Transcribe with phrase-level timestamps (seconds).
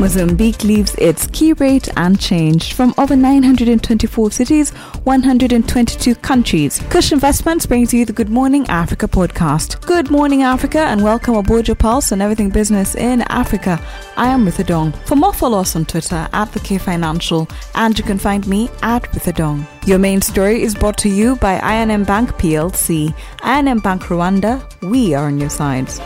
[0.00, 4.70] Mozambique leaves its key rate unchanged from over 924 cities,
[5.04, 6.82] 122 countries.
[6.90, 9.80] Kush Investments brings you the Good Morning Africa podcast.
[9.86, 13.80] Good morning, Africa, and welcome aboard your pulse on everything business in Africa.
[14.16, 18.04] I am Ritha For more, follow us on Twitter at the K Financial, and you
[18.04, 22.30] can find me at Ritha Your main story is brought to you by I&M Bank
[22.30, 23.14] PLC.
[23.42, 26.00] I&M Bank Rwanda, we are on your sides.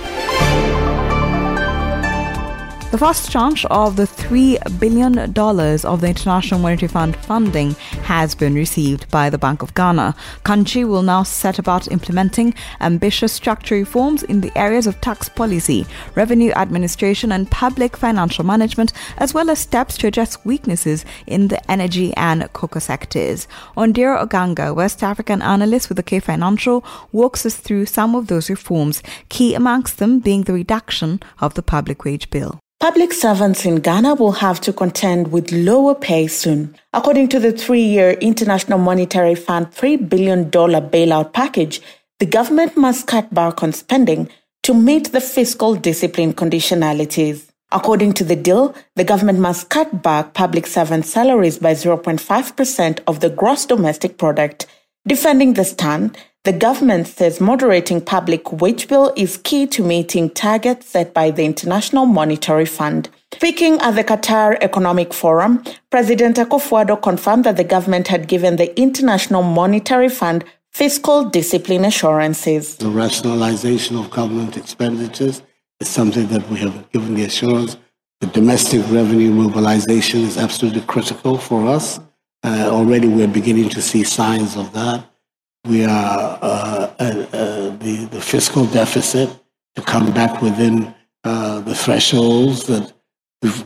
[2.91, 7.72] The first tranche of the $3 billion of the International Monetary Fund funding
[8.04, 10.14] has been received by the Bank of Ghana.
[10.43, 15.85] Country will now set about implementing ambitious structural reforms in the areas of tax policy,
[16.14, 21.70] revenue administration, and public financial management, as well as steps to address weaknesses in the
[21.70, 23.46] energy and cocoa sectors.
[23.76, 28.48] Ondira Oganga, West African analyst with the K Financial, walks us through some of those
[28.48, 32.59] reforms, key amongst them being the reduction of the public wage bill.
[32.81, 36.77] Public servants in Ghana will have to contend with lower pay soon.
[36.93, 41.83] According to the three year International Monetary Fund $3 billion bailout package,
[42.20, 44.29] the government must cut back on spending
[44.62, 47.51] to meet the fiscal discipline conditionalities.
[47.73, 53.19] According to the deal, the government must cut back public servant salaries by 0.5% of
[53.19, 54.67] the gross domestic product.
[55.05, 56.17] Defending the stand,
[56.49, 61.45] the government says moderating public wage bill is key to meeting targets set by the
[61.45, 63.11] International Monetary Fund.
[63.35, 68.71] Speaking at the Qatar Economic Forum, President Akufo-Addo confirmed that the government had given the
[68.81, 72.77] International Monetary Fund fiscal discipline assurances.
[72.77, 75.43] The rationalization of government expenditures
[75.81, 77.77] is something that we have given the assurance.
[78.23, 82.01] The domestic revenue mobilization is absolutely critical for us.
[82.43, 85.05] Uh, already we're beginning to see signs of that
[85.67, 89.28] we are uh, uh, uh, the, the fiscal deficit
[89.75, 92.92] to come back within uh, the thresholds that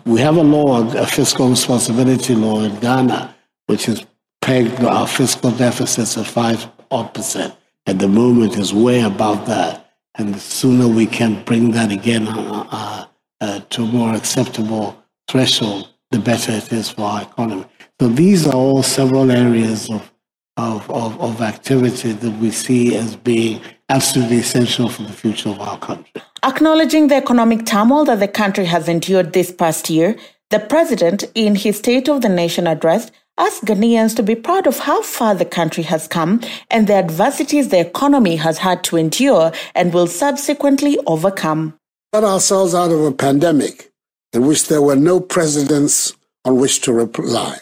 [0.05, 3.35] we have a law, a fiscal responsibility law in Ghana,
[3.67, 4.05] which has
[4.43, 7.55] pegged our fiscal deficits at five odd percent.
[7.87, 12.29] At the moment, is way above that, and the sooner we can bring that again
[12.29, 13.07] uh,
[13.41, 17.65] uh, to a more acceptable threshold, the better it is for our economy.
[18.01, 20.12] So these are all several areas of
[20.57, 25.61] of, of, of activity that we see as being absolutely essential for the future of
[25.61, 26.23] our country.
[26.43, 30.17] Acknowledging the economic turmoil that the country has endured this past year,
[30.51, 34.81] the president, in his State of the Nation address, asked Ghanaians to be proud of
[34.81, 39.53] how far the country has come and the adversities the economy has had to endure
[39.75, 41.79] and will subsequently overcome.
[42.13, 43.91] Got ourselves out of a pandemic
[44.35, 46.15] in which there were no precedents
[46.45, 47.59] on which to rely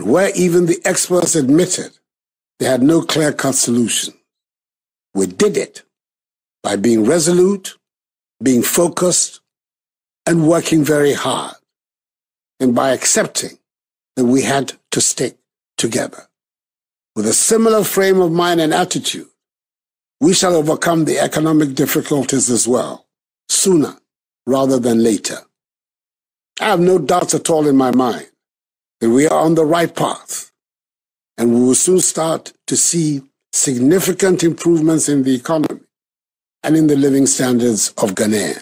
[0.00, 1.92] where even the experts admitted
[2.58, 4.14] they had no clear cut solution.
[5.14, 5.82] We did it
[6.62, 7.76] by being resolute,
[8.42, 9.40] being focused,
[10.26, 11.56] and working very hard,
[12.60, 13.58] and by accepting
[14.16, 15.38] that we had to stick
[15.78, 16.28] together.
[17.16, 19.28] With a similar frame of mind and attitude,
[20.20, 23.06] we shall overcome the economic difficulties as well,
[23.48, 23.96] sooner
[24.46, 25.38] rather than later.
[26.60, 28.31] I have no doubts at all in my mind
[29.02, 30.52] that we are on the right path
[31.36, 33.20] and we will soon start to see
[33.52, 35.80] significant improvements in the economy
[36.62, 38.54] and in the living standards of Ghana.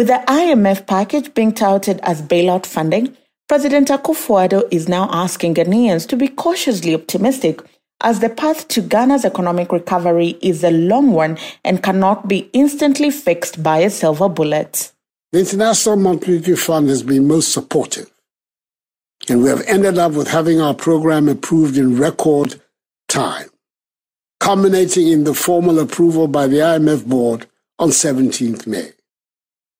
[0.00, 3.16] With the IMF package being touted as bailout funding,
[3.48, 7.60] President Akufo-Addo is now asking Ghanaians to be cautiously optimistic
[8.00, 13.12] as the path to Ghana's economic recovery is a long one and cannot be instantly
[13.12, 14.90] fixed by a silver bullet.
[15.30, 18.10] The International Monetary Fund has been most supportive
[19.30, 22.60] and we have ended up with having our program approved in record
[23.08, 23.48] time,
[24.40, 27.46] culminating in the formal approval by the IMF board
[27.78, 28.92] on 17th May.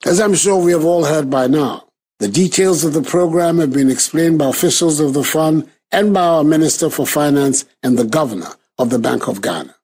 [0.07, 1.89] As I'm sure we have all heard by now,
[2.21, 6.23] the details of the program have been explained by officials of the fund and by
[6.23, 9.75] our Minister for Finance and the Governor of the Bank of Ghana.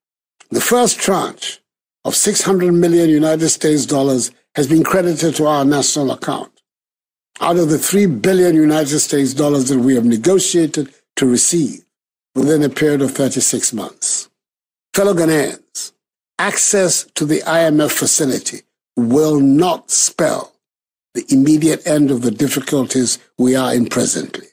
[0.51, 1.61] The first tranche
[2.05, 6.56] of 600 million United States dollars has been credited to our national account
[7.41, 11.85] out of the 3 billion United States dollars that we have negotiated to receive
[12.35, 14.29] within a period of 36 months.
[14.95, 15.93] Fellow Ghanaians,
[16.39, 18.63] access to the IMF facility
[18.97, 20.53] will not spell
[21.15, 24.47] the immediate end of the difficulties we are in presently.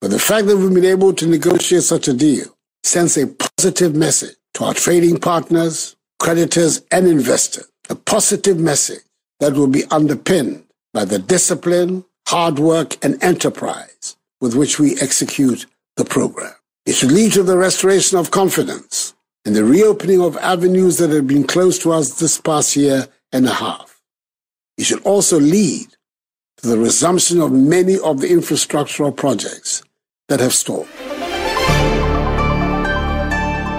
[0.00, 3.94] But the fact that we've been able to negotiate such a deal sends a positive
[3.94, 7.66] message to our trading partners, creditors, and investors.
[7.88, 9.02] A positive message
[9.40, 10.65] that will be underpinned
[10.96, 15.66] by the discipline, hard work, and enterprise with which we execute
[15.98, 16.54] the program.
[16.86, 19.12] It should lead to the restoration of confidence
[19.44, 23.44] and the reopening of avenues that have been closed to us this past year and
[23.44, 24.00] a half.
[24.78, 25.88] It should also lead
[26.62, 29.82] to the resumption of many of the infrastructural projects
[30.28, 30.88] that have stalled.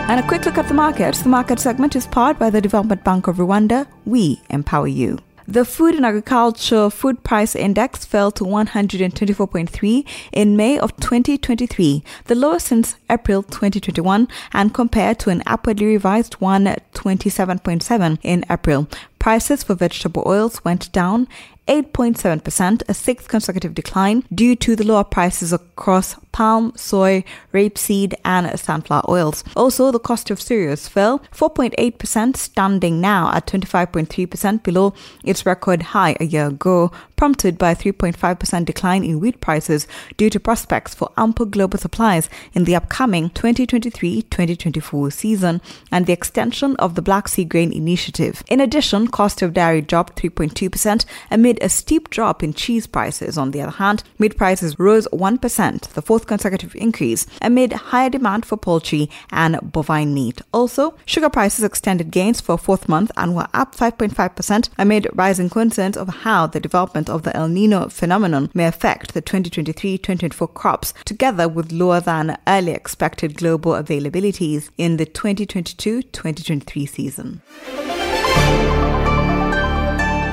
[0.10, 1.24] And a quick look at the markets.
[1.24, 3.88] The market segment is powered by the Development Bank of Rwanda.
[4.06, 5.18] We empower you.
[5.50, 12.36] The Food and Agriculture Food Price Index fell to 124.3 in May of 2023, the
[12.36, 18.90] lowest since April 2021, and compared to an upwardly revised 127.7 in April.
[19.20, 21.30] Prices for vegetable oils went down
[21.70, 28.60] 8.7%, a sixth consecutive decline due to the lower prices across palm, soy, rapeseed, and
[28.60, 29.44] sunflower oils.
[29.56, 34.94] Also, the cost of cereals fell 4.8%, standing now at 25.3% below
[35.24, 40.30] its record high a year ago, prompted by a 3.5% decline in wheat prices due
[40.30, 45.60] to prospects for ample global supplies in the upcoming 2023-2024 season
[45.92, 48.44] and the extension of the Black Sea Grain Initiative.
[48.48, 53.39] In addition, cost of dairy dropped 3.2% amid a steep drop in cheese prices.
[53.39, 58.45] On the other hand, meat prices rose 1%, the fourth consecutive increase amid higher demand
[58.45, 60.41] for poultry and bovine meat.
[60.53, 65.50] Also, sugar prices extended gains for a fourth month and were up 5.5% amid rising
[65.50, 70.94] concerns of how the development of the El Nino phenomenon may affect the 2023-2024 crops,
[71.06, 77.41] together with lower than early expected global availabilities in the 2022-2023 season.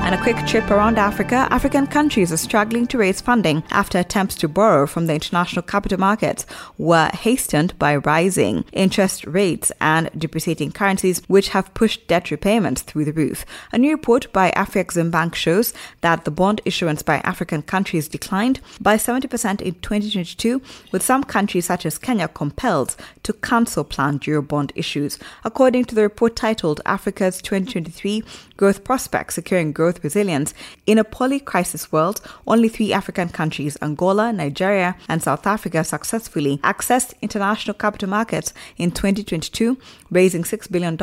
[0.05, 4.35] And a quick trip around Africa, African countries are struggling to raise funding after attempts
[4.35, 6.45] to borrow from the international capital markets
[6.77, 13.05] were hastened by rising interest rates and depreciating currencies, which have pushed debt repayments through
[13.05, 13.47] the roof.
[13.71, 18.97] A new report by Afreximbank shows that the bond issuance by African countries declined by
[18.97, 20.61] 70% in 2022,
[20.91, 25.17] with some countries such as Kenya compelled to cancel planned Eurobond issues.
[25.43, 28.23] According to the report titled Africa's 2023
[28.55, 30.53] Growth Prospects Securing Growth with resilience.
[30.85, 36.57] In a poly crisis world, only three African countries, Angola, Nigeria, and South Africa, successfully
[36.59, 39.77] accessed international capital markets in 2022,
[40.11, 40.95] raising $6 billion,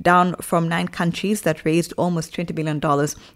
[0.00, 2.76] down from nine countries that raised almost $20 billion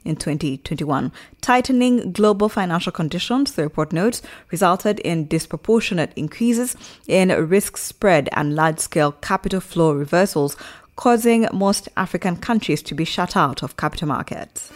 [0.05, 1.13] in 2021.
[1.41, 8.55] Tightening global financial conditions, the report notes, resulted in disproportionate increases in risk spread and
[8.55, 10.57] large scale capital flow reversals
[10.99, 14.73] causing most African countries to be shut out of capital markets.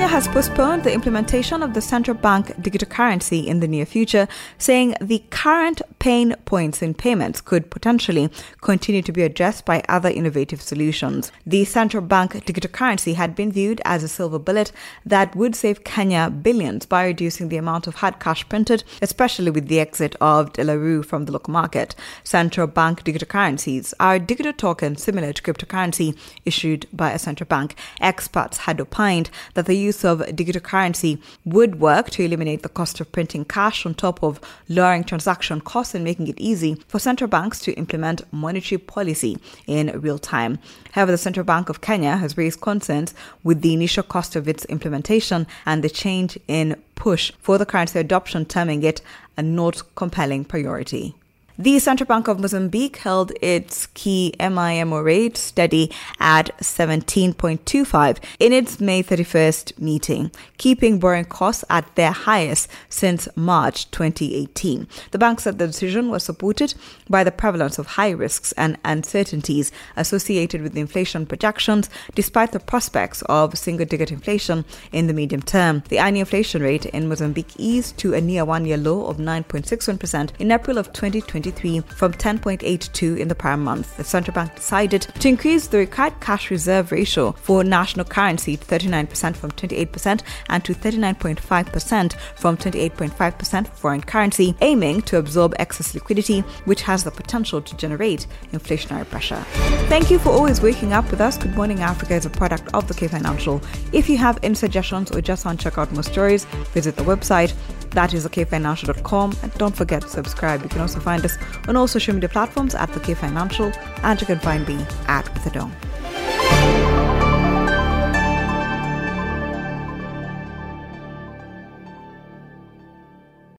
[0.00, 4.26] Kenya has postponed the implementation of the central bank digital currency in the near future,
[4.56, 8.30] saying the current pain points in payments could potentially
[8.62, 11.30] continue to be addressed by other innovative solutions.
[11.44, 14.72] The central bank digital currency had been viewed as a silver bullet
[15.04, 19.68] that would save Kenya billions by reducing the amount of hard cash printed, especially with
[19.68, 21.94] the exit of De La Rue from the local market.
[22.24, 26.16] Central bank digital currencies are digital tokens similar to cryptocurrency
[26.46, 27.74] issued by a central bank.
[28.00, 31.12] Experts had opined that the use of digital currency
[31.44, 35.94] would work to eliminate the cost of printing cash on top of lowering transaction costs
[35.94, 39.32] and making it easy for central banks to implement monetary policy
[39.66, 40.58] in real time.
[40.92, 44.64] However, the Central Bank of Kenya has raised concerns with the initial cost of its
[44.66, 49.00] implementation and the change in push for the currency adoption, terming it
[49.36, 51.14] a not compelling priority.
[51.60, 58.80] The Central Bank of Mozambique held its key MIMO rate steady at 17.25 in its
[58.80, 64.88] May 31st meeting, keeping borrowing costs at their highest since March 2018.
[65.10, 66.72] The bank said the decision was supported
[67.10, 73.20] by the prevalence of high risks and uncertainties associated with inflation projections, despite the prospects
[73.28, 75.82] of single digit inflation in the medium term.
[75.90, 80.30] The annual inflation rate in Mozambique eased to a near one year low of 9.61%
[80.38, 83.96] in April of 2020 from 10.82 in the prior month.
[83.96, 88.64] The central bank decided to increase the required cash reserve ratio for national currency to
[88.64, 95.94] 39% from 28% and to 39.5% from 28.5% for foreign currency, aiming to absorb excess
[95.94, 99.44] liquidity, which has the potential to generate inflationary pressure.
[99.88, 101.36] Thank you for always waking up with us.
[101.36, 103.60] Good Morning Africa is a product of the K Financial.
[103.92, 107.02] If you have any suggestions or just want to check out more stories, visit the
[107.02, 107.54] website
[107.90, 109.36] that is thekfinancial.com.
[109.42, 110.62] And don't forget to subscribe.
[110.62, 111.36] You can also find us
[111.68, 115.28] on all social media platforms at the K Financial, and you can find me at
[115.34, 115.89] With